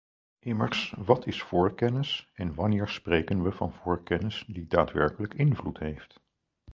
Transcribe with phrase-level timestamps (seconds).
[0.43, 6.19] Immers wat is voorkennis en wanneer spreken we van voorkennis die daadwerkelijk invloed heeft?